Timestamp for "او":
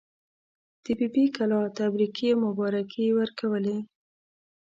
2.33-2.39